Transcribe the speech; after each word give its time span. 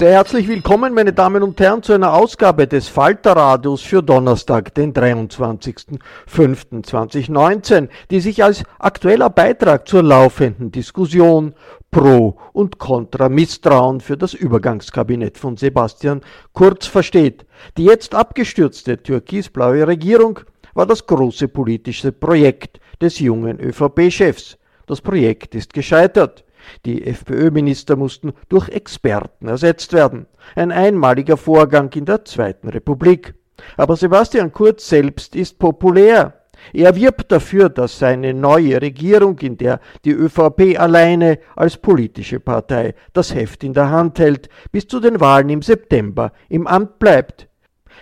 Sehr 0.00 0.12
herzlich 0.12 0.48
willkommen, 0.48 0.94
meine 0.94 1.12
Damen 1.12 1.42
und 1.42 1.60
Herren, 1.60 1.82
zu 1.82 1.92
einer 1.92 2.14
Ausgabe 2.14 2.66
des 2.66 2.88
Falterradios 2.88 3.82
für 3.82 4.02
Donnerstag, 4.02 4.74
den 4.74 4.94
23.05.2019, 4.94 7.90
die 8.10 8.20
sich 8.20 8.42
als 8.42 8.64
aktueller 8.78 9.28
Beitrag 9.28 9.86
zur 9.86 10.02
laufenden 10.02 10.72
Diskussion 10.72 11.52
pro 11.90 12.38
und 12.54 12.78
contra 12.78 13.28
Misstrauen 13.28 14.00
für 14.00 14.16
das 14.16 14.32
Übergangskabinett 14.32 15.36
von 15.36 15.58
Sebastian 15.58 16.22
Kurz 16.54 16.86
versteht. 16.86 17.44
Die 17.76 17.84
jetzt 17.84 18.14
abgestürzte 18.14 19.02
türkisblaue 19.02 19.86
Regierung 19.86 20.40
war 20.72 20.86
das 20.86 21.06
große 21.06 21.48
politische 21.48 22.12
Projekt 22.12 22.80
des 23.02 23.18
jungen 23.18 23.60
ÖVP-Chefs. 23.60 24.56
Das 24.86 25.02
Projekt 25.02 25.54
ist 25.54 25.74
gescheitert. 25.74 26.42
Die 26.84 27.06
FPÖ-Minister 27.06 27.96
mussten 27.96 28.32
durch 28.48 28.68
Experten 28.68 29.48
ersetzt 29.48 29.92
werden. 29.92 30.26
Ein 30.54 30.72
einmaliger 30.72 31.36
Vorgang 31.36 31.90
in 31.94 32.04
der 32.04 32.24
Zweiten 32.24 32.68
Republik. 32.68 33.34
Aber 33.76 33.96
Sebastian 33.96 34.52
Kurz 34.52 34.88
selbst 34.88 35.36
ist 35.36 35.58
populär. 35.58 36.34
Er 36.72 36.94
wirbt 36.94 37.32
dafür, 37.32 37.68
dass 37.68 37.98
seine 37.98 38.34
neue 38.34 38.80
Regierung, 38.80 39.38
in 39.38 39.56
der 39.56 39.80
die 40.04 40.12
ÖVP 40.12 40.78
alleine 40.78 41.38
als 41.56 41.76
politische 41.76 42.38
Partei 42.38 42.94
das 43.12 43.34
Heft 43.34 43.64
in 43.64 43.72
der 43.72 43.90
Hand 43.90 44.18
hält, 44.18 44.48
bis 44.70 44.86
zu 44.86 45.00
den 45.00 45.20
Wahlen 45.20 45.48
im 45.48 45.62
September 45.62 46.32
im 46.48 46.66
Amt 46.66 46.98
bleibt. 46.98 47.48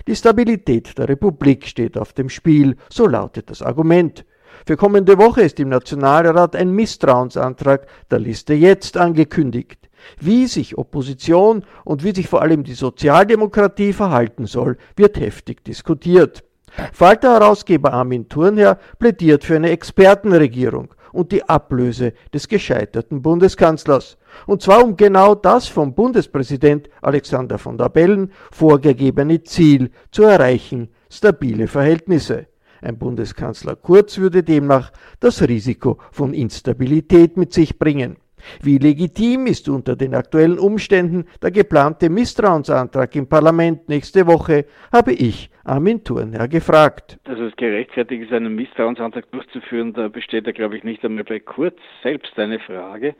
Die 0.06 0.16
Stabilität 0.16 0.96
der 0.98 1.08
Republik 1.08 1.66
steht 1.66 1.96
auf 1.96 2.12
dem 2.12 2.28
Spiel, 2.28 2.76
so 2.88 3.06
lautet 3.06 3.50
das 3.50 3.62
Argument. 3.62 4.24
Für 4.68 4.76
kommende 4.76 5.16
Woche 5.16 5.40
ist 5.40 5.58
im 5.60 5.70
Nationalrat 5.70 6.54
ein 6.54 6.72
Misstrauensantrag 6.72 7.86
der 8.10 8.18
Liste 8.18 8.52
jetzt 8.52 8.98
angekündigt. 8.98 9.88
Wie 10.20 10.46
sich 10.46 10.76
Opposition 10.76 11.64
und 11.86 12.04
wie 12.04 12.14
sich 12.14 12.28
vor 12.28 12.42
allem 12.42 12.64
die 12.64 12.74
Sozialdemokratie 12.74 13.94
verhalten 13.94 14.44
soll, 14.44 14.76
wird 14.94 15.18
heftig 15.18 15.64
diskutiert. 15.64 16.44
Falter-Herausgeber 16.92 17.94
Armin 17.94 18.28
Thurnherr 18.28 18.78
plädiert 18.98 19.42
für 19.42 19.56
eine 19.56 19.70
Expertenregierung 19.70 20.92
und 21.12 21.32
die 21.32 21.48
Ablöse 21.48 22.12
des 22.34 22.46
gescheiterten 22.46 23.22
Bundeskanzlers. 23.22 24.18
Und 24.46 24.60
zwar 24.60 24.84
um 24.84 24.98
genau 24.98 25.34
das 25.34 25.66
vom 25.66 25.94
Bundespräsident 25.94 26.90
Alexander 27.00 27.56
von 27.56 27.78
der 27.78 27.88
Bellen 27.88 28.32
vorgegebene 28.52 29.42
Ziel 29.44 29.92
zu 30.10 30.24
erreichen, 30.24 30.90
stabile 31.08 31.68
Verhältnisse. 31.68 32.48
Ein 32.82 32.98
Bundeskanzler 32.98 33.76
Kurz 33.76 34.18
würde 34.18 34.42
demnach 34.42 34.92
das 35.20 35.46
Risiko 35.46 35.98
von 36.12 36.34
Instabilität 36.34 37.36
mit 37.36 37.52
sich 37.52 37.78
bringen. 37.78 38.16
Wie 38.62 38.78
legitim 38.78 39.46
ist 39.46 39.68
unter 39.68 39.96
den 39.96 40.14
aktuellen 40.14 40.58
Umständen 40.58 41.24
der 41.42 41.50
geplante 41.50 42.08
Misstrauensantrag 42.08 43.14
im 43.16 43.28
Parlament 43.28 43.88
nächste 43.88 44.26
Woche, 44.26 44.66
habe 44.92 45.12
ich 45.12 45.50
Armin 45.64 46.02
Thurnherr 46.04 46.48
gefragt. 46.48 47.18
Dass 47.24 47.38
es 47.38 47.54
gerechtfertigt 47.56 48.24
ist, 48.24 48.32
einen 48.32 48.54
Misstrauensantrag 48.54 49.30
durchzuführen, 49.32 49.92
da 49.92 50.08
besteht 50.08 50.46
ja, 50.46 50.52
glaube 50.52 50.76
ich, 50.76 50.84
nicht 50.84 51.04
einmal 51.04 51.24
bei 51.24 51.40
Kurz 51.40 51.78
selbst 52.02 52.38
eine 52.38 52.60
Frage. 52.60 53.14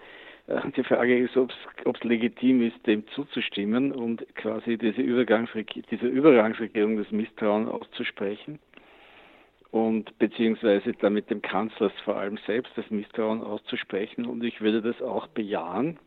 Äh, 0.46 0.60
die 0.76 0.84
Frage 0.84 1.18
ist, 1.18 1.36
ob 1.36 1.50
es 1.50 2.04
legitim 2.04 2.62
ist, 2.62 2.86
dem 2.86 3.06
zuzustimmen 3.08 3.92
und 3.92 4.24
quasi 4.34 4.78
diese, 4.78 5.02
diese 5.02 6.06
Übergangsregierung 6.06 6.96
des 6.96 7.10
Misstrauens 7.10 7.68
auszusprechen 7.68 8.58
und 9.70 10.16
beziehungsweise 10.18 10.92
damit 10.94 11.30
dem 11.30 11.42
Kanzler 11.42 11.90
vor 12.04 12.16
allem 12.16 12.38
selbst 12.46 12.72
das 12.76 12.90
Misstrauen 12.90 13.42
auszusprechen. 13.42 14.26
Und 14.26 14.42
ich 14.42 14.60
würde 14.60 14.80
das 14.80 15.00
auch 15.02 15.26
bejahen. 15.28 15.98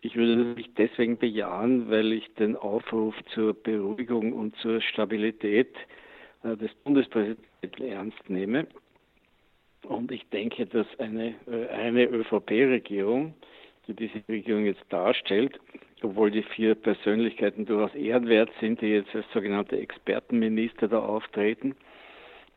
Ich 0.00 0.16
würde 0.16 0.44
das 0.44 0.56
nicht 0.56 0.78
deswegen 0.78 1.18
bejahen, 1.18 1.90
weil 1.90 2.12
ich 2.12 2.32
den 2.34 2.56
Aufruf 2.56 3.14
zur 3.34 3.54
Beruhigung 3.54 4.32
und 4.32 4.56
zur 4.56 4.80
Stabilität 4.80 5.74
äh, 6.42 6.56
des 6.56 6.74
Bundespräsidenten 6.82 7.84
ernst 7.84 8.30
nehme. 8.30 8.66
Und 9.84 10.10
ich 10.10 10.26
denke, 10.30 10.66
dass 10.66 10.86
eine, 10.98 11.34
äh, 11.46 11.68
eine 11.68 12.06
ÖVP-Regierung, 12.06 13.34
die 13.86 13.94
diese 13.94 14.22
Regierung 14.28 14.64
jetzt 14.64 14.84
darstellt, 14.88 15.60
obwohl 16.02 16.30
die 16.30 16.42
vier 16.42 16.74
Persönlichkeiten 16.74 17.66
durchaus 17.66 17.94
ehrenwert 17.94 18.50
sind, 18.60 18.80
die 18.80 18.86
jetzt 18.86 19.14
als 19.14 19.26
sogenannte 19.32 19.78
Expertenminister 19.78 20.88
da 20.88 21.00
auftreten, 21.00 21.76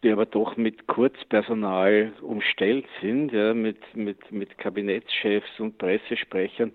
die 0.05 0.11
aber 0.11 0.27
doch 0.27 0.55
mit 0.55 0.85
Kurzpersonal 0.85 2.13
umstellt 2.21 2.85
sind, 3.01 3.33
ja, 3.33 3.55
mit, 3.55 3.79
mit, 3.95 4.31
mit 4.31 4.55
Kabinettschefs 4.59 5.59
und 5.59 5.79
Pressesprechern, 5.79 6.73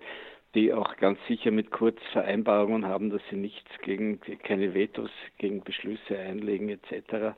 die 0.53 0.73
auch 0.73 0.97
ganz 0.97 1.17
sicher 1.29 1.49
mit 1.49 1.71
Kurzvereinbarungen 1.71 2.85
haben, 2.85 3.09
dass 3.09 3.21
sie 3.29 3.37
nichts 3.37 3.69
gegen, 3.83 4.19
keine 4.43 4.73
Vetos 4.73 5.09
gegen 5.37 5.63
Beschlüsse 5.63 6.19
einlegen 6.19 6.67
etc. 6.67 7.37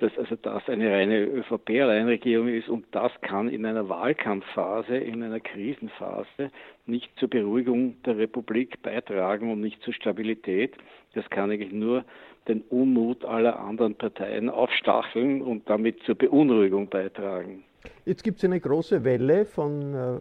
dass 0.00 0.16
also 0.16 0.36
das 0.36 0.68
eine 0.68 0.90
reine 0.90 1.24
ÖVP-Alleinregierung 1.24 2.48
ist 2.48 2.68
und 2.68 2.86
das 2.92 3.12
kann 3.20 3.48
in 3.48 3.66
einer 3.66 3.88
Wahlkampfphase, 3.88 4.96
in 4.96 5.22
einer 5.22 5.40
Krisenphase 5.40 6.50
nicht 6.86 7.10
zur 7.18 7.28
Beruhigung 7.28 8.02
der 8.02 8.16
Republik 8.16 8.82
beitragen 8.82 9.52
und 9.52 9.60
nicht 9.60 9.82
zur 9.82 9.92
Stabilität. 9.92 10.74
Das 11.14 11.28
kann 11.28 11.50
eigentlich 11.50 11.72
nur 11.72 12.04
den 12.48 12.62
Unmut 12.62 13.24
aller 13.24 13.60
anderen 13.60 13.94
Parteien 13.94 14.48
aufstacheln 14.48 15.42
und 15.42 15.68
damit 15.68 16.02
zur 16.04 16.14
Beunruhigung 16.14 16.88
beitragen. 16.88 17.64
Jetzt 18.06 18.24
gibt 18.24 18.38
es 18.38 18.44
eine 18.44 18.60
große 18.60 19.04
Welle 19.04 19.44
von 19.44 19.94
äh, 19.94 20.20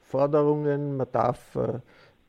Forderungen, 0.00 0.96
man 0.96 1.08
darf 1.12 1.56
äh, 1.56 1.80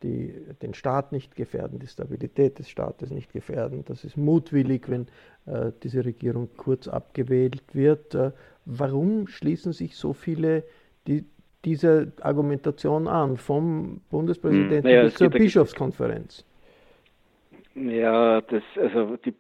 die, 0.04 0.34
den 0.62 0.74
Staat 0.74 1.12
nicht 1.12 1.36
gefährden, 1.36 1.80
die 1.80 1.88
Stabilität 1.88 2.60
des 2.60 2.70
Staates 2.70 3.12
nicht 3.12 3.32
gefährden. 3.34 3.84
Das 3.86 4.04
ist 4.04 4.18
mutwillig, 4.18 4.90
wenn 4.90 5.08
äh, 5.46 5.72
diese 5.84 6.06
Regierung 6.06 6.50
kurz 6.58 6.88
abgewählt 6.88 7.64
wird. 7.74 8.16
Äh, 8.16 8.32
warum 8.66 9.28
schließen 9.28 9.74
sich 9.74 9.96
so 9.96 10.14
viele 10.14 10.64
die, 11.08 11.26
dieser 11.66 12.08
Argumentation 12.22 13.08
an, 13.08 13.38
vom 13.38 14.02
Bundespräsidenten 14.10 14.78
hm, 14.78 14.84
naja, 14.84 15.04
bis 15.04 15.16
zur 15.16 15.30
Bischofskonferenz? 15.30 16.46
Ja, 17.76 18.42
das, 18.42 18.64
also 18.78 19.18
die, 19.18 19.34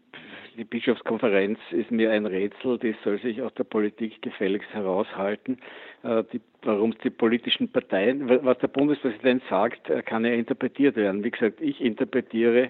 die 0.57 0.63
Bischofskonferenz 0.63 1.59
ist 1.71 1.91
mir 1.91 2.11
ein 2.11 2.25
Rätsel, 2.25 2.77
die 2.77 2.95
soll 3.03 3.19
sich 3.19 3.41
aus 3.41 3.53
der 3.55 3.63
Politik 3.63 4.21
gefälligst 4.21 4.69
heraushalten. 4.73 5.57
Äh, 6.03 6.23
warum 6.61 6.91
es 6.91 6.97
die 6.99 7.09
politischen 7.09 7.71
Parteien, 7.71 8.27
was 8.43 8.57
der 8.59 8.67
Bundespräsident 8.67 9.43
sagt, 9.49 9.89
äh, 9.89 10.01
kann 10.01 10.25
ja 10.25 10.31
interpretiert 10.31 10.95
werden. 10.95 11.23
Wie 11.23 11.31
gesagt, 11.31 11.61
ich 11.61 11.81
interpretiere 11.81 12.69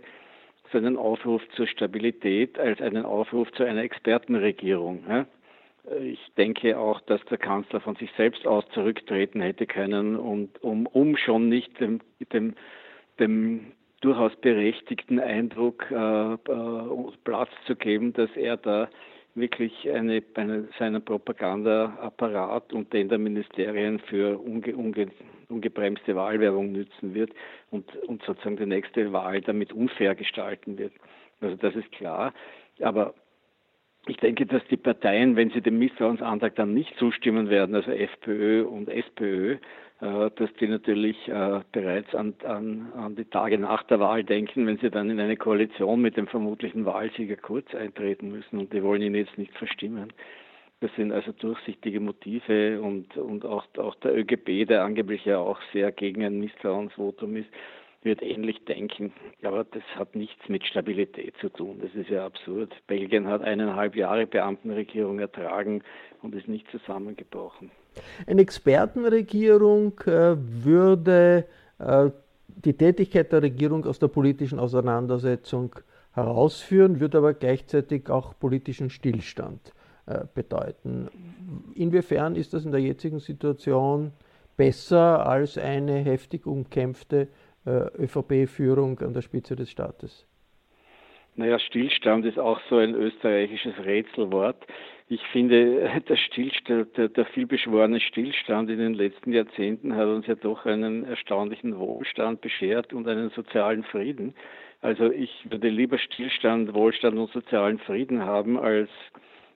seinen 0.71 0.97
Aufruf 0.97 1.41
zur 1.55 1.67
Stabilität 1.67 2.59
als 2.59 2.81
einen 2.81 3.05
Aufruf 3.05 3.51
zu 3.53 3.63
einer 3.63 3.83
Expertenregierung. 3.83 5.25
Ich 6.03 6.19
denke 6.37 6.77
auch, 6.77 7.01
dass 7.01 7.23
der 7.25 7.39
Kanzler 7.39 7.79
von 7.79 7.95
sich 7.95 8.11
selbst 8.17 8.45
aus 8.45 8.63
zurücktreten 8.73 9.41
hätte 9.41 9.65
können, 9.65 10.15
und, 10.15 10.61
um, 10.63 10.85
um 10.85 11.17
schon 11.17 11.49
nicht 11.49 11.79
dem, 11.79 12.01
dem, 12.31 12.53
dem 13.19 13.71
durchaus 14.01 14.35
berechtigten 14.37 15.19
Eindruck 15.19 15.85
äh, 15.91 16.33
äh, 16.33 16.37
Platz 17.23 17.49
zu 17.65 17.75
geben, 17.75 18.13
dass 18.13 18.29
er 18.35 18.57
da 18.57 18.89
wirklich 19.35 19.89
eine, 19.89 20.23
eine, 20.35 20.67
seinen 20.77 21.03
Propagandaapparat 21.03 22.73
und 22.73 22.91
den 22.93 23.09
der 23.09 23.17
Ministerien 23.17 23.99
für 23.99 24.39
unge, 24.39 24.75
unge, 24.75 25.07
ungebremste 25.49 26.15
Wahlwerbung 26.15 26.71
nützen 26.71 27.13
wird 27.13 27.31
und, 27.71 27.95
und 28.07 28.23
sozusagen 28.23 28.57
die 28.57 28.65
nächste 28.65 29.13
Wahl 29.13 29.41
damit 29.41 29.71
unfair 29.71 30.15
gestalten 30.15 30.77
wird. 30.77 30.93
Also 31.41 31.55
das 31.55 31.75
ist 31.75 31.91
klar. 31.91 32.33
Aber 32.81 33.13
ich 34.07 34.17
denke, 34.17 34.45
dass 34.45 34.65
die 34.69 34.77
Parteien, 34.77 35.35
wenn 35.35 35.51
sie 35.51 35.61
dem 35.61 35.77
Misstrauensantrag 35.77 36.55
dann 36.55 36.73
nicht 36.73 36.95
zustimmen 36.97 37.49
werden, 37.49 37.75
also 37.75 37.91
FPÖ 37.91 38.63
und 38.63 38.89
SPÖ, 38.89 39.57
dass 39.99 40.53
die 40.61 40.67
natürlich 40.67 41.27
äh, 41.27 41.59
bereits 41.73 42.15
an, 42.15 42.33
an, 42.45 42.91
an 42.93 43.15
die 43.17 43.25
Tage 43.25 43.57
nach 43.57 43.83
der 43.83 43.99
Wahl 43.99 44.23
denken, 44.23 44.65
wenn 44.65 44.77
sie 44.77 44.89
dann 44.89 45.09
in 45.09 45.19
eine 45.19 45.35
Koalition 45.35 46.01
mit 46.01 46.15
dem 46.15 46.27
vermutlichen 46.27 46.85
Wahlsieger 46.85 47.35
Kurz 47.35 47.75
eintreten 47.75 48.31
müssen 48.31 48.59
und 48.59 48.71
die 48.71 48.81
wollen 48.81 49.01
ihn 49.01 49.15
jetzt 49.15 49.37
nicht 49.37 49.53
verstimmen. 49.57 50.13
Das 50.79 50.89
sind 50.95 51.11
also 51.11 51.33
durchsichtige 51.33 51.99
Motive 51.99 52.81
und, 52.81 53.17
und 53.17 53.45
auch, 53.45 53.65
auch 53.77 53.95
der 53.95 54.17
ÖGB, 54.17 54.65
der 54.65 54.83
angeblich 54.83 55.25
ja 55.25 55.37
auch 55.37 55.59
sehr 55.73 55.91
gegen 55.91 56.23
ein 56.23 56.39
Misstrauensvotum 56.39 57.35
ist, 57.35 57.49
wird 58.01 58.21
ähnlich 58.21 58.63
denken. 58.63 59.11
Aber 59.43 59.65
das 59.65 59.83
hat 59.95 60.15
nichts 60.15 60.47
mit 60.47 60.65
Stabilität 60.65 61.35
zu 61.41 61.49
tun. 61.49 61.81
Das 61.81 61.93
ist 61.95 62.09
ja 62.09 62.25
absurd. 62.25 62.73
Belgien 62.87 63.27
hat 63.27 63.41
eineinhalb 63.41 63.97
Jahre 63.97 64.25
Beamtenregierung 64.25 65.19
ertragen 65.19 65.83
und 66.21 66.33
ist 66.33 66.47
nicht 66.47 66.71
zusammengebrochen. 66.71 67.71
Eine 68.27 68.41
Expertenregierung 68.41 69.99
äh, 70.05 70.35
würde 70.37 71.45
äh, 71.79 72.09
die 72.47 72.73
Tätigkeit 72.73 73.31
der 73.31 73.41
Regierung 73.41 73.85
aus 73.85 73.99
der 73.99 74.07
politischen 74.07 74.59
Auseinandersetzung 74.59 75.75
herausführen, 76.13 76.99
würde 76.99 77.19
aber 77.19 77.33
gleichzeitig 77.33 78.09
auch 78.09 78.37
politischen 78.37 78.89
Stillstand 78.89 79.73
äh, 80.05 80.21
bedeuten. 80.33 81.09
Inwiefern 81.75 82.35
ist 82.35 82.53
das 82.53 82.65
in 82.65 82.71
der 82.71 82.81
jetzigen 82.81 83.19
Situation 83.19 84.11
besser 84.57 85.25
als 85.25 85.57
eine 85.57 85.97
heftig 85.99 86.45
umkämpfte 86.45 87.27
ÖVP-Führung 87.65 88.99
an 88.99 89.13
der 89.13 89.21
Spitze 89.21 89.55
des 89.55 89.69
Staates? 89.69 90.25
Naja, 91.35 91.59
Stillstand 91.59 92.25
ist 92.25 92.37
auch 92.37 92.59
so 92.69 92.77
ein 92.77 92.93
österreichisches 92.95 93.77
Rätselwort. 93.85 94.57
Ich 95.11 95.25
finde, 95.31 95.89
der 96.07 96.15
Stillstand, 96.15 96.95
der, 96.95 97.09
der 97.09 97.25
vielbeschworene 97.25 97.99
Stillstand 97.99 98.69
in 98.69 98.77
den 98.77 98.93
letzten 98.93 99.33
Jahrzehnten 99.33 99.95
hat 99.95 100.07
uns 100.07 100.27
ja 100.27 100.35
doch 100.35 100.65
einen 100.65 101.03
erstaunlichen 101.03 101.77
Wohlstand 101.77 102.41
beschert 102.41 102.93
und 102.93 103.07
einen 103.07 103.31
sozialen 103.31 103.83
Frieden. 103.83 104.35
Also 104.81 105.11
ich 105.11 105.31
würde 105.49 105.69
lieber 105.69 105.97
Stillstand, 105.97 106.73
Wohlstand 106.73 107.17
und 107.17 107.31
sozialen 107.31 107.79
Frieden 107.79 108.23
haben 108.23 108.57
als, 108.59 108.89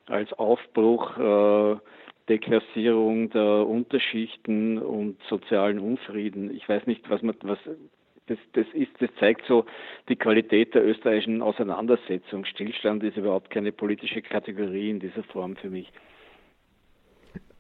als 0.08 0.34
Aufbruch, 0.34 1.18
äh, 1.18 1.78
Deklassierung 2.30 3.30
der 3.30 3.68
Unterschichten 3.68 4.80
und 4.80 5.22
sozialen 5.30 5.78
Unfrieden. 5.78 6.54
Ich 6.56 6.68
weiß 6.68 6.88
nicht, 6.88 7.10
was 7.10 7.22
man, 7.22 7.36
was 7.44 7.60
das, 8.28 8.38
das, 8.54 8.66
ist, 8.74 8.92
das 9.00 9.10
zeigt 9.20 9.46
so 9.48 9.66
die 10.10 10.16
Qualität 10.16 10.74
der 10.74 10.86
österreichischen 10.86 11.42
Auseinandersetzung. 11.42 12.46
Stillstand 12.46 13.04
ist 13.04 13.18
überhaupt 13.18 13.50
keine 13.50 13.72
politische 13.72 14.22
Kategorie 14.22 14.90
in 14.90 15.00
dieser 15.00 15.24
Form 15.24 15.56
für 15.56 15.70
mich. 15.70 15.92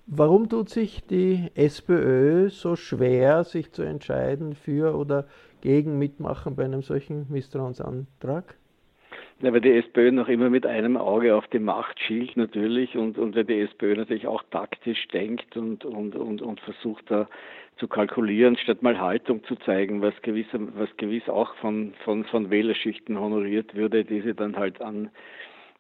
Warum 0.06 0.50
tut 0.50 0.70
sich 0.70 1.06
die 1.06 1.50
SPÖ 1.56 2.50
so 2.50 2.76
schwer, 2.76 3.46
sich 3.46 3.72
zu 3.72 3.84
entscheiden 3.84 4.54
für 4.54 4.96
oder 4.98 5.28
gegen 5.62 5.98
Mitmachen 5.98 6.56
bei 6.56 6.66
einem 6.66 6.82
solchen 6.82 7.26
Misstrauensantrag? 7.30 8.58
Ja, 9.44 9.52
weil 9.52 9.60
die 9.60 9.74
SPÖ 9.74 10.14
noch 10.14 10.30
immer 10.30 10.50
mit 10.50 10.66
einem 10.66 10.96
Auge 10.96 11.36
auf 11.36 11.46
die 11.48 11.60
Macht 11.60 12.00
schielt 12.00 12.38
natürlich 12.38 12.96
und, 12.96 13.18
und 13.18 13.36
weil 13.36 13.44
die 13.44 13.60
SPÖ 13.60 13.98
natürlich 13.98 14.26
auch 14.26 14.42
taktisch 14.52 15.06
denkt 15.10 15.58
und, 15.58 15.84
und, 15.84 16.16
und, 16.16 16.42
und 16.42 16.62
versucht 16.62 17.12
da 17.12 17.28
zu 17.76 17.90
kalkulieren, 17.90 18.56
statt 18.56 18.82
mal 18.82 19.02
Haltung 19.02 19.44
zu 19.44 19.58
zeigen, 19.58 20.02
was 20.02 20.14
gewiss, 20.22 20.48
was 20.54 20.88
gewiss 20.96 21.28
auch 21.28 21.54
von, 21.56 21.94
von, 22.06 22.24
von 22.24 22.52
Wählerschichten 22.52 23.20
honoriert 23.20 23.76
würde, 23.76 24.06
die 24.06 24.22
sie 24.22 24.34
dann 24.34 24.56
halt 24.56 24.82
an, 24.82 25.12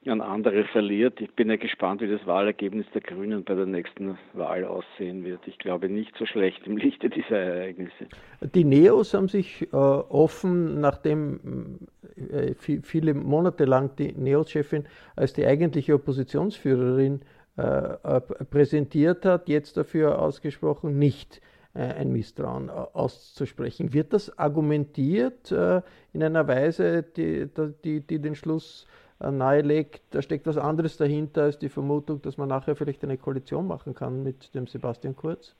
an 0.09 0.21
andere 0.21 0.65
verliert. 0.65 1.21
Ich 1.21 1.31
bin 1.33 1.49
ja 1.49 1.55
gespannt, 1.55 2.01
wie 2.01 2.07
das 2.07 2.25
Wahlergebnis 2.25 2.85
der 2.93 3.01
Grünen 3.01 3.43
bei 3.43 3.55
der 3.55 3.65
nächsten 3.65 4.17
Wahl 4.33 4.65
aussehen 4.65 5.23
wird. 5.23 5.39
Ich 5.47 5.57
glaube 5.57 5.89
nicht 5.89 6.15
so 6.17 6.25
schlecht 6.25 6.65
im 6.65 6.77
Lichte 6.77 7.09
dieser 7.09 7.37
Ereignisse. 7.37 8.07
Die 8.53 8.63
Neos 8.63 9.13
haben 9.13 9.27
sich 9.27 9.61
äh, 9.71 9.75
offen, 9.75 10.79
nachdem 10.79 11.79
äh, 12.15 12.53
viele 12.55 13.13
Monate 13.13 13.65
lang 13.65 13.95
die 13.97 14.11
Neos-Chefin 14.13 14.85
als 15.15 15.33
die 15.33 15.45
eigentliche 15.45 15.93
Oppositionsführerin 15.95 17.21
äh, 17.57 17.61
äh 17.61 18.21
präsentiert 18.49 19.25
hat, 19.25 19.47
jetzt 19.47 19.77
dafür 19.77 20.19
ausgesprochen, 20.19 20.97
nicht 20.97 21.41
äh, 21.73 21.81
ein 21.81 22.11
Misstrauen 22.11 22.69
auszusprechen. 22.69 23.93
Wird 23.93 24.13
das 24.13 24.37
argumentiert 24.37 25.51
äh, 25.51 25.81
in 26.13 26.23
einer 26.23 26.47
Weise, 26.47 27.03
die, 27.03 27.47
die, 27.83 28.01
die 28.01 28.19
den 28.19 28.35
Schluss 28.35 28.85
äh, 28.87 29.02
nahelegt, 29.31 30.01
da 30.11 30.21
steckt 30.21 30.45
was 30.47 30.57
anderes 30.57 30.97
dahinter 30.97 31.43
als 31.43 31.59
die 31.59 31.69
Vermutung, 31.69 32.21
dass 32.21 32.37
man 32.37 32.49
nachher 32.49 32.75
vielleicht 32.75 33.03
eine 33.03 33.17
Koalition 33.17 33.67
machen 33.67 33.93
kann 33.93 34.23
mit 34.23 34.53
dem 34.55 34.67
Sebastian 34.67 35.15
Kurz? 35.15 35.55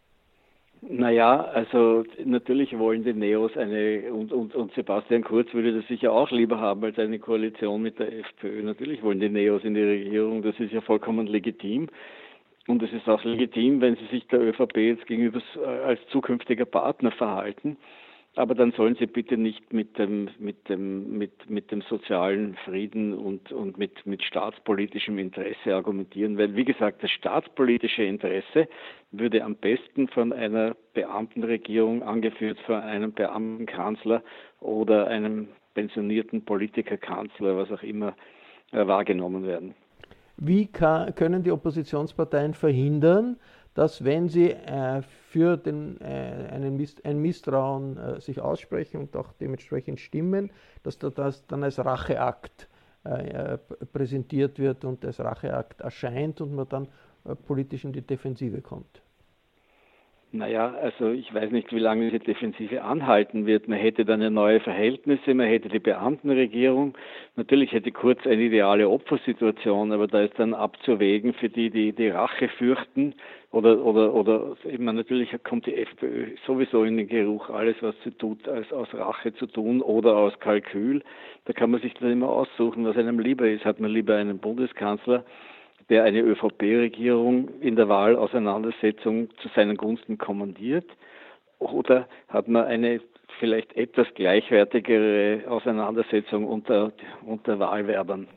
Naja, 0.90 1.40
also 1.40 2.04
natürlich 2.26 2.78
wollen 2.78 3.06
die 3.06 3.14
Neos 3.14 3.56
eine, 3.56 4.12
und, 4.12 4.34
und, 4.34 4.54
und 4.54 4.74
Sebastian 4.74 5.24
Kurz 5.24 5.54
würde 5.54 5.74
das 5.74 5.88
sicher 5.88 6.12
auch 6.12 6.30
lieber 6.30 6.60
haben 6.60 6.84
als 6.84 7.00
eine 7.00 7.20
Koalition 7.20 7.82
mit 7.82 8.00
der 8.00 8.12
FPÖ. 8.12 8.64
Natürlich 8.64 9.02
wollen 9.02 9.22
die 9.22 9.30
Neos 9.30 9.64
in 9.64 9.76
die 9.76 9.84
Regierung, 9.84 10.42
das 10.42 10.60
ist 10.60 10.74
ja 10.74 10.82
vollkommen 10.82 11.28
legitim. 11.28 11.88
Und 12.68 12.82
es 12.84 12.92
ist 12.92 13.08
auch 13.08 13.24
legitim, 13.24 13.82
wenn 13.82 13.96
sie 13.96 14.06
sich 14.08 14.28
der 14.28 14.42
ÖVP 14.42 14.78
jetzt 14.78 15.06
gegenüber 15.06 15.42
äh, 15.56 15.84
als 15.86 16.00
zukünftiger 16.12 16.66
Partner 16.66 17.12
verhalten. 17.12 17.78
Aber 18.36 18.56
dann 18.56 18.72
sollen 18.72 18.96
sie 18.96 19.06
bitte 19.06 19.38
nicht 19.38 19.74
mit 19.74 20.00
dem, 20.00 20.28
mit 20.40 20.68
dem, 20.68 21.18
mit, 21.20 21.50
mit 21.50 21.72
dem 21.72 21.82
sozialen 21.84 22.56
Frieden 22.66 23.14
und, 23.14 23.52
und 23.52 23.78
mit, 23.78 24.08
mit 24.08 24.24
staatspolitischem 24.24 25.20
Interesse 25.20 25.76
argumentieren, 25.76 26.38
weil, 26.40 26.56
wie 26.56 26.66
gesagt, 26.66 27.04
das 27.04 27.12
staatspolitische 27.12 28.04
Interesse 28.04 28.68
würde 29.12 29.44
am 29.44 29.56
besten 29.56 30.08
von 30.08 30.34
einer 30.34 30.76
Beamtenregierung 30.96 32.02
angeführt, 32.02 32.58
von 32.66 32.78
einem 32.78 33.12
Beamtenkanzler 33.12 34.24
oder 34.60 35.08
einem 35.08 35.50
pensionierten 35.76 36.44
Politikerkanzler, 36.44 37.56
was 37.56 37.72
auch 37.72 37.84
immer, 37.84 38.16
äh, 38.72 38.88
wahrgenommen 38.88 39.46
werden. 39.46 39.76
Wie 40.38 40.66
kann, 40.66 41.14
können 41.14 41.44
die 41.44 41.52
Oppositionsparteien 41.52 42.56
verhindern, 42.56 43.38
dass 43.74 44.04
wenn 44.04 44.30
sie 44.30 44.52
äh, 44.52 45.02
für 45.02 45.58
den, 45.58 46.00
äh, 46.02 46.50
einen 46.52 46.78
Mist, 46.78 47.04
ein 47.06 47.20
Misstrauen 47.20 47.98
äh, 47.98 48.22
sich 48.22 48.40
aussprechen 48.40 49.02
und 49.02 49.16
auch 49.16 49.34
dementsprechend 49.34 50.00
stimmen, 50.00 50.52
dass 50.84 50.98
das 50.98 51.46
dann 51.48 51.64
als 51.64 51.80
Racheakt 51.80 52.68
äh, 53.04 53.58
präsentiert 53.92 54.60
wird 54.60 54.86
und 54.86 55.04
als 55.06 55.20
Racheakt 55.20 55.82
erscheint 55.82 56.40
und 56.42 56.56
man 56.56 56.70
dann 56.70 56.88
äh, 57.26 57.36
politisch 57.36 57.84
in 57.84 57.94
die 57.94 58.02
Defensive 58.02 58.62
kommt. 58.62 59.02
Naja, 60.36 60.74
also 60.82 61.12
ich 61.12 61.32
weiß 61.32 61.52
nicht, 61.52 61.72
wie 61.72 61.78
lange 61.78 62.10
diese 62.10 62.18
Defensive 62.18 62.82
anhalten 62.82 63.46
wird. 63.46 63.68
Man 63.68 63.78
hätte 63.78 64.04
dann 64.04 64.20
ja 64.20 64.32
neue 64.32 64.60
Verhältnisse, 64.62 65.36
man 65.36 65.46
hätte 65.46 65.70
die 65.70 65.78
Beamtenregierung. 65.78 66.98
Natürlich 67.36 67.72
hätte 67.72 67.92
Kurz 67.92 68.26
eine 68.26 68.42
ideale 68.42 68.90
Opfersituation, 68.90 69.92
aber 69.92 70.08
da 70.08 70.24
ist 70.24 70.34
dann 70.40 70.56
abzuwägen 70.56 71.34
für 71.36 71.50
die, 71.50 71.70
die 71.70 71.94
die 71.94 72.10
Rache 72.10 72.50
fürchten 72.50 73.14
oder 73.52 73.86
oder 73.86 74.12
oder 74.16 74.56
eben 74.68 74.86
natürlich 74.86 75.30
kommt 75.44 75.68
die 75.68 75.76
FPÖ 75.76 76.36
sowieso 76.48 76.84
in 76.84 76.98
den 76.98 77.08
Geruch, 77.08 77.52
alles 77.52 77.76
was 77.82 77.94
sie 78.04 78.10
tut, 78.10 78.48
als 78.48 78.74
aus 78.74 78.92
Rache 78.96 79.36
zu 79.36 79.46
tun 79.46 79.84
oder 79.84 80.18
aus 80.18 80.40
Kalkül. 80.40 81.04
Da 81.46 81.54
kann 81.54 81.70
man 81.70 81.80
sich 81.82 81.94
dann 81.94 82.12
immer 82.12 82.30
aussuchen, 82.30 82.86
was 82.86 82.98
einem 82.98 83.20
lieber 83.20 83.48
ist. 83.48 83.66
Hat 83.66 83.80
man 83.80 83.92
lieber 83.92 84.16
einen 84.16 84.40
Bundeskanzler, 84.40 85.26
der 85.90 86.04
eine 86.04 86.22
ÖVP-Regierung 86.22 87.60
in 87.60 87.76
der 87.76 87.90
Wahlauseinandersetzung 87.90 89.30
zu 89.42 89.50
seinen 89.56 89.78
Gunsten 89.78 90.18
kommandiert? 90.18 90.86
Oder 91.60 92.08
hat 92.28 92.48
man 92.48 92.66
eine 92.66 93.02
vielleicht 93.40 93.76
etwas 93.76 94.08
gleichwertigere 94.16 95.50
Auseinandersetzung 95.50 96.46
unter, 96.46 96.92
unter 97.26 97.60
Wahlwerbern? 97.60 98.28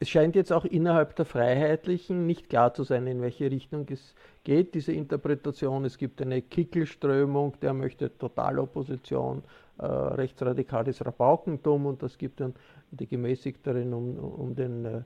Es 0.00 0.08
scheint 0.08 0.36
jetzt 0.36 0.52
auch 0.52 0.64
innerhalb 0.64 1.16
der 1.16 1.24
Freiheitlichen 1.24 2.24
nicht 2.24 2.48
klar 2.48 2.72
zu 2.72 2.84
sein, 2.84 3.08
in 3.08 3.20
welche 3.20 3.50
Richtung 3.50 3.84
es 3.90 4.14
geht, 4.44 4.74
diese 4.74 4.92
Interpretation. 4.92 5.84
Es 5.84 5.98
gibt 5.98 6.22
eine 6.22 6.40
Kickelströmung, 6.40 7.54
der 7.60 7.74
möchte 7.74 8.16
Totalopposition, 8.16 9.42
äh, 9.78 9.86
rechtsradikales 9.86 11.04
Rabaukentum 11.04 11.86
und 11.86 12.02
das 12.02 12.16
gibt 12.16 12.40
dann 12.40 12.54
die 12.92 13.08
gemäßigteren 13.08 13.92
um, 13.92 14.18
um 14.18 14.54
den 14.54 14.84
äh, 14.84 15.02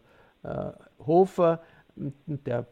Hofer, 1.06 1.62
der 1.94 2.66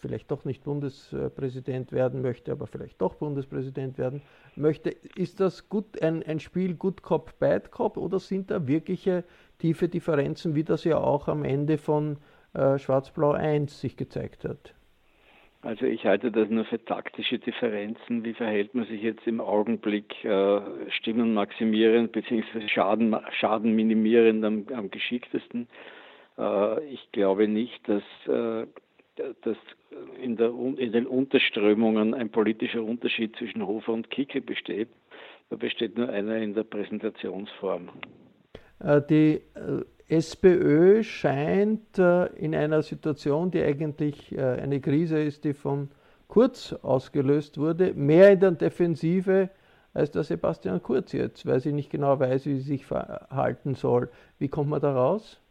vielleicht 0.00 0.30
doch 0.30 0.44
nicht 0.44 0.64
Bundespräsident 0.64 1.92
werden 1.92 2.22
möchte, 2.22 2.52
aber 2.52 2.66
vielleicht 2.66 3.00
doch 3.00 3.14
Bundespräsident 3.14 3.98
werden 3.98 4.22
möchte. 4.56 4.90
Ist 5.16 5.40
das 5.40 5.68
gut 5.68 6.02
ein, 6.02 6.22
ein 6.22 6.40
Spiel 6.40 6.74
Good 6.74 7.02
Cop, 7.02 7.38
Bad 7.38 7.70
Cop 7.70 7.96
oder 7.96 8.18
sind 8.18 8.50
da 8.50 8.66
wirkliche 8.66 9.24
tiefe 9.58 9.88
Differenzen, 9.88 10.54
wie 10.54 10.64
das 10.64 10.84
ja 10.84 10.98
auch 10.98 11.28
am 11.28 11.44
Ende 11.44 11.78
von 11.78 12.18
äh, 12.54 12.78
Schwarz-Blau 12.78 13.32
1 13.32 13.80
sich 13.80 13.96
gezeigt 13.96 14.44
hat? 14.44 14.74
Also 15.62 15.86
ich 15.86 16.04
halte 16.06 16.30
das 16.30 16.48
nur 16.50 16.64
für 16.66 16.82
taktische 16.84 17.38
Differenzen. 17.38 18.24
Wie 18.24 18.34
verhält 18.34 18.74
man 18.74 18.86
sich 18.86 19.02
jetzt 19.02 19.26
im 19.26 19.40
Augenblick 19.40 20.24
äh, 20.24 20.60
Stimmen 20.90 21.34
maximierend 21.34 22.12
bzw. 22.12 22.68
Schaden, 22.68 23.16
Schaden 23.32 23.74
minimierend 23.74 24.44
am, 24.44 24.66
am 24.72 24.90
geschicktesten? 24.90 25.68
Äh, 26.38 26.84
ich 26.84 27.10
glaube 27.12 27.48
nicht, 27.48 27.80
dass, 27.88 28.02
äh, 28.26 28.66
dass 29.42 29.56
in, 30.22 30.36
der, 30.36 30.50
in 30.50 30.92
den 30.92 31.06
Unterströmungen 31.06 32.14
ein 32.14 32.30
politischer 32.30 32.82
Unterschied 32.82 33.36
zwischen 33.36 33.66
Hofer 33.66 33.92
und 33.92 34.10
Kicke 34.10 34.40
besteht. 34.40 34.88
Da 35.50 35.56
besteht 35.56 35.96
nur 35.96 36.08
einer 36.08 36.36
in 36.36 36.54
der 36.54 36.62
Präsentationsform. 36.62 37.88
Äh, 38.80 39.02
die 39.08 39.40
SPÖ 40.08 41.02
scheint 41.02 41.98
in 41.98 42.54
einer 42.54 42.80
Situation, 42.80 43.50
die 43.50 43.62
eigentlich 43.62 44.38
eine 44.38 44.80
Krise 44.80 45.20
ist, 45.20 45.44
die 45.44 45.52
von 45.52 45.90
Kurz 46.28 46.72
ausgelöst 46.72 47.58
wurde, 47.58 47.92
mehr 47.92 48.32
in 48.32 48.40
der 48.40 48.52
Defensive 48.52 49.50
als 49.92 50.10
der 50.12 50.22
Sebastian 50.22 50.82
Kurz 50.82 51.12
jetzt, 51.12 51.44
weil 51.44 51.60
sie 51.60 51.72
nicht 51.72 51.90
genau 51.90 52.18
weiß, 52.18 52.46
wie 52.46 52.54
sie 52.54 52.62
sich 52.62 52.86
verhalten 52.86 53.74
soll. 53.74 54.08
Wie 54.38 54.48
kommt 54.48 54.70
man 54.70 54.80
da 54.80 54.94
raus? 54.94 55.42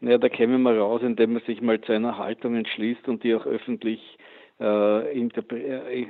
Ja, 0.00 0.18
da 0.18 0.28
käme 0.28 0.58
man 0.58 0.78
raus, 0.78 1.02
indem 1.02 1.34
man 1.34 1.42
sich 1.42 1.62
mal 1.62 1.80
zu 1.80 1.92
einer 1.92 2.18
Haltung 2.18 2.54
entschließt 2.54 3.08
und 3.08 3.24
die 3.24 3.34
auch 3.34 3.46
öffentlich 3.46 4.00
äh, 4.58 5.22
äh, 5.22 6.06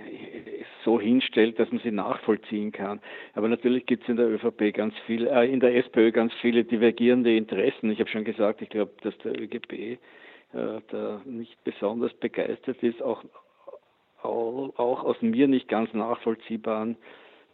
so 0.84 1.00
hinstellt, 1.00 1.58
dass 1.58 1.70
man 1.72 1.80
sie 1.80 1.90
nachvollziehen 1.90 2.70
kann. 2.70 3.00
Aber 3.34 3.48
natürlich 3.48 3.86
gibt 3.86 4.04
es 4.04 4.08
in 4.08 4.16
der 4.16 4.28
ÖVP 4.28 4.72
ganz 4.72 4.94
viel, 5.06 5.26
äh, 5.26 5.50
in 5.50 5.60
der 5.60 5.74
SPÖ 5.76 6.12
ganz 6.12 6.32
viele 6.40 6.64
divergierende 6.64 7.36
Interessen. 7.36 7.90
Ich 7.90 7.98
habe 7.98 8.10
schon 8.10 8.24
gesagt, 8.24 8.62
ich 8.62 8.68
glaube, 8.68 8.92
dass 9.02 9.18
der 9.18 9.40
ÖGB 9.40 9.72
äh, 9.72 9.98
da 10.52 11.20
nicht 11.24 11.62
besonders 11.64 12.14
begeistert 12.14 12.82
ist, 12.82 13.02
auch, 13.02 13.24
auch, 14.22 15.04
aus 15.04 15.20
mir 15.22 15.48
nicht 15.48 15.68
ganz 15.68 15.92
nachvollziehbaren 15.92 16.96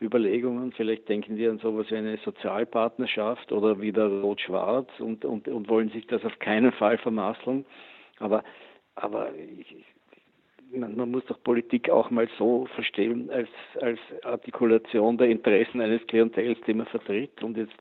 Überlegungen. 0.02 0.72
Vielleicht 0.72 1.08
denken 1.08 1.36
die 1.36 1.46
an 1.46 1.58
sowas 1.58 1.86
wie 1.90 1.96
eine 1.96 2.16
Sozialpartnerschaft 2.18 3.52
oder 3.52 3.80
wieder 3.80 4.06
Rot-Schwarz 4.06 4.88
und, 4.98 5.24
und, 5.24 5.48
und 5.48 5.68
wollen 5.68 5.90
sich 5.90 6.06
das 6.06 6.24
auf 6.24 6.38
keinen 6.38 6.72
Fall 6.72 6.98
vermasseln. 6.98 7.64
Aber, 8.18 8.44
aber 8.94 9.30
ich, 9.34 9.76
man, 10.74 10.96
man, 10.96 11.10
muss 11.10 11.24
doch 11.26 11.42
Politik 11.42 11.90
auch 11.90 12.10
mal 12.10 12.28
so 12.38 12.66
verstehen 12.74 13.30
als, 13.30 13.48
als 13.80 13.98
Artikulation 14.22 15.18
der 15.18 15.28
Interessen 15.28 15.80
eines 15.80 16.06
Klientels, 16.06 16.58
die 16.66 16.74
man 16.74 16.86
vertritt. 16.86 17.42
Und 17.42 17.56
jetzt 17.56 17.76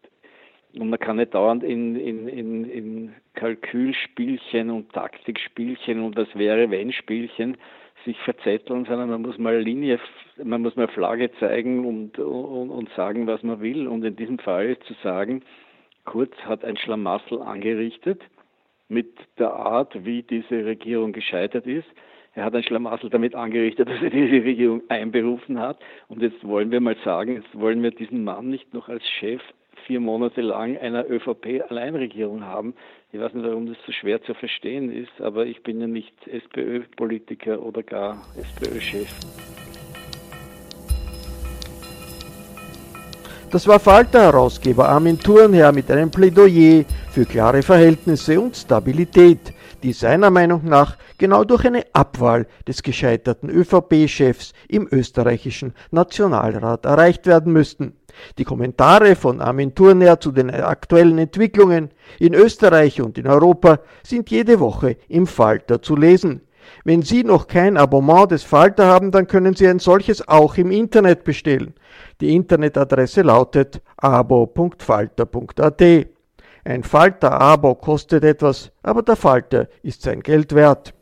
und 0.73 0.89
man 0.89 0.99
kann 0.99 1.17
nicht 1.17 1.33
dauernd 1.33 1.63
in, 1.63 1.95
in, 1.95 2.27
in, 2.27 2.63
in 2.63 3.13
Kalkülspielchen 3.33 4.69
und 4.69 4.91
Taktikspielchen 4.93 6.01
und 6.01 6.17
das 6.17 6.27
wäre 6.35 6.71
wenn 6.71 6.93
Spielchen 6.93 7.57
sich 8.05 8.17
verzetteln, 8.19 8.85
sondern 8.85 9.09
man 9.09 9.21
muss 9.21 9.37
mal 9.37 9.59
Linie, 9.59 9.99
man 10.43 10.61
muss 10.61 10.75
mal 10.75 10.87
Flagge 10.87 11.31
zeigen 11.39 11.85
und, 11.85 12.19
und, 12.19 12.69
und 12.69 12.89
sagen, 12.95 13.27
was 13.27 13.43
man 13.43 13.61
will. 13.61 13.87
Und 13.87 14.03
in 14.03 14.15
diesem 14.15 14.39
Fall 14.39 14.69
ist 14.69 14.83
zu 14.83 14.93
sagen, 15.03 15.43
Kurz 16.05 16.35
hat 16.45 16.65
ein 16.65 16.77
Schlamassel 16.77 17.41
angerichtet 17.41 18.21
mit 18.87 19.13
der 19.37 19.53
Art, 19.53 20.03
wie 20.03 20.23
diese 20.23 20.65
Regierung 20.65 21.13
gescheitert 21.13 21.67
ist. 21.67 21.87
Er 22.33 22.45
hat 22.45 22.55
ein 22.55 22.63
Schlamassel 22.63 23.09
damit 23.09 23.35
angerichtet, 23.35 23.89
dass 23.89 24.01
er 24.01 24.09
diese 24.09 24.43
Regierung 24.43 24.81
einberufen 24.89 25.59
hat. 25.59 25.79
Und 26.07 26.21
jetzt 26.21 26.45
wollen 26.45 26.71
wir 26.71 26.79
mal 26.79 26.95
sagen, 27.03 27.35
jetzt 27.35 27.59
wollen 27.59 27.83
wir 27.83 27.91
diesen 27.91 28.23
Mann 28.23 28.49
nicht 28.49 28.73
noch 28.73 28.89
als 28.89 29.07
Chef 29.07 29.41
vier 29.85 29.99
Monate 29.99 30.41
lang 30.41 30.77
einer 30.77 31.09
ÖVP-Alleinregierung 31.09 32.43
haben. 32.43 32.75
Ich 33.13 33.19
weiß 33.19 33.33
nicht, 33.33 33.45
warum 33.45 33.65
das 33.65 33.75
so 33.85 33.91
schwer 33.91 34.23
zu 34.23 34.33
verstehen 34.33 34.89
ist, 34.89 35.11
aber 35.19 35.45
ich 35.45 35.61
bin 35.63 35.81
ja 35.81 35.87
nicht 35.87 36.13
SPÖ-Politiker 36.27 37.61
oder 37.61 37.83
gar 37.83 38.25
SPÖ-Chef. 38.37 39.09
Das 43.51 43.67
war 43.67 43.81
Falter-Herausgeber 43.81 44.87
Armin 44.87 45.19
Thurnherr 45.19 45.73
mit 45.73 45.91
einem 45.91 46.09
Plädoyer 46.09 46.85
für 47.11 47.25
klare 47.25 47.61
Verhältnisse 47.61 48.39
und 48.39 48.55
Stabilität, 48.55 49.50
die 49.83 49.93
seiner 49.93 50.29
Meinung 50.29 50.63
nach 50.63 50.97
genau 51.17 51.43
durch 51.43 51.65
eine 51.65 51.85
Abwahl 51.93 52.47
des 52.67 52.83
gescheiterten 52.83 53.49
ÖVP-Chefs 53.49 54.53
im 54.67 54.87
österreichischen 54.91 55.73
Nationalrat 55.91 56.85
erreicht 56.85 57.25
werden 57.25 57.53
müssten. 57.53 57.93
Die 58.37 58.43
Kommentare 58.43 59.15
von 59.15 59.41
Armin 59.41 59.73
Thurner 59.73 60.19
zu 60.19 60.31
den 60.31 60.49
aktuellen 60.49 61.17
Entwicklungen 61.17 61.89
in 62.19 62.33
Österreich 62.33 63.01
und 63.01 63.17
in 63.17 63.27
Europa 63.27 63.79
sind 64.03 64.29
jede 64.29 64.59
Woche 64.59 64.97
im 65.07 65.27
Falter 65.27 65.81
zu 65.81 65.95
lesen. 65.95 66.41
Wenn 66.83 67.01
Sie 67.01 67.23
noch 67.23 67.47
kein 67.47 67.77
Abonnement 67.77 68.31
des 68.31 68.43
Falter 68.43 68.85
haben, 68.87 69.11
dann 69.11 69.27
können 69.27 69.55
Sie 69.55 69.67
ein 69.67 69.79
solches 69.79 70.27
auch 70.27 70.57
im 70.57 70.71
Internet 70.71 71.23
bestellen. 71.23 71.73
Die 72.21 72.35
Internetadresse 72.35 73.21
lautet 73.21 73.81
abo.falter.at. 73.97 75.81
Ein 76.63 76.83
Falter-Abo 76.83 77.75
kostet 77.75 78.23
etwas, 78.23 78.71
aber 78.83 79.01
der 79.01 79.15
Falter 79.15 79.67
ist 79.81 80.03
sein 80.03 80.21
Geld 80.21 80.53
wert. 80.53 80.93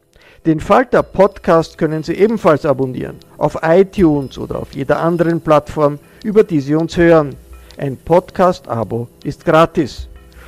Den 0.45 0.61
Falter 0.61 1.03
Podcast 1.03 1.77
können 1.77 2.01
Sie 2.01 2.13
ebenfalls 2.13 2.65
abonnieren, 2.65 3.17
auf 3.37 3.57
iTunes 3.61 4.37
oder 4.37 4.59
auf 4.59 4.73
jeder 4.73 5.01
anderen 5.01 5.41
Plattform, 5.41 5.99
über 6.23 6.45
die 6.45 6.61
Sie 6.61 6.75
uns 6.75 6.95
hören. 6.95 7.35
Ein 7.77 7.97
Podcast-Abo 7.97 9.09
ist 9.23 9.43
gratis. 9.43 10.07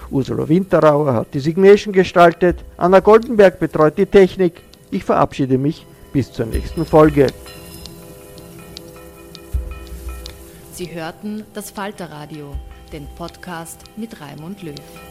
Ursula 0.10 0.48
Winterauer 0.48 1.13
hat 1.13 1.34
die 1.34 1.39
Signation 1.39 1.94
gestaltet, 1.94 2.63
Anna 2.77 3.01
Goldenberg 3.01 3.60
betreut 3.60 3.98
die 3.98 4.06
Technik. 4.06 4.62
Ich 4.91 5.03
verabschiede 5.03 5.58
mich 5.58 5.86
bis 6.13 6.32
zur 6.32 6.46
nächsten 6.46 6.86
Folge. 6.86 7.27
Sie 10.74 10.94
hörten 10.94 11.44
das 11.53 11.70
Falterradio, 11.70 12.56
den 12.91 13.07
Podcast 13.15 13.79
mit 13.95 14.19
Raimund 14.21 14.62
Löw. 14.63 15.11